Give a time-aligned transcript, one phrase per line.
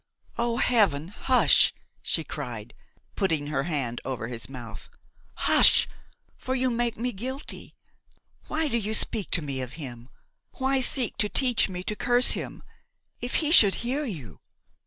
[0.39, 1.09] "O heaven!
[1.09, 2.73] hush," she cried,
[3.15, 4.89] putting her hand over his mouth;
[5.35, 5.87] "hush!
[6.39, 7.75] for you make me guilty.
[8.47, 10.09] Why do you speak to me of him?
[10.53, 12.63] why seek to teach me to curse him?
[13.19, 14.39] If he should hear you!